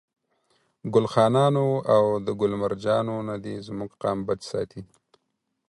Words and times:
ګل 0.93 1.05
خانانو 1.13 1.67
او 1.95 2.03
ده 2.25 2.31
ګل 2.39 2.53
مرجانو 2.63 3.15
نه 3.29 3.35
دي 3.43 3.53
زموږ 3.67 3.91
قام 4.01 4.17
بچ 4.27 4.41
ساتي. 4.51 4.81